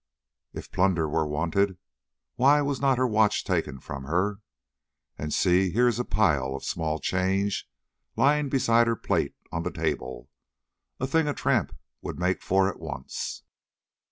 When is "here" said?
5.69-5.87